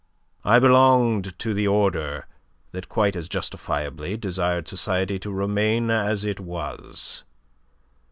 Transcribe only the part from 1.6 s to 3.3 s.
order that quite as